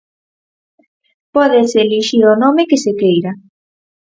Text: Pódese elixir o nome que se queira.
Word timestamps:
Pódese 1.35 1.77
elixir 1.85 2.23
o 2.33 2.39
nome 2.43 2.61
que 2.69 2.81
se 2.83 2.91
queira. 2.99 3.31